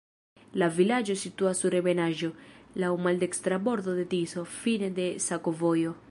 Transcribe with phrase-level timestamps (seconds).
[0.61, 2.31] La vilaĝo situas sur ebenaĵo,
[2.85, 5.93] laŭ maldekstra bordo de Tiso, fine de sakovojo.